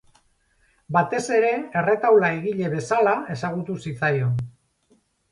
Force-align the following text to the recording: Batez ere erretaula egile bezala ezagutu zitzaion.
Batez 0.95 1.19
ere 1.39 1.51
erretaula 1.81 2.31
egile 2.37 2.69
bezala 2.75 3.13
ezagutu 3.35 3.75
zitzaion. 3.83 4.33